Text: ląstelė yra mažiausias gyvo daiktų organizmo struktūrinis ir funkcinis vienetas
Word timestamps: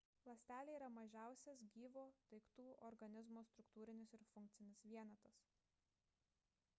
ląstelė 0.27 0.71
yra 0.75 0.85
mažiausias 0.93 1.59
gyvo 1.75 2.05
daiktų 2.31 2.65
organizmo 2.89 3.43
struktūrinis 3.49 4.15
ir 4.19 4.25
funkcinis 4.33 4.83
vienetas 4.89 5.45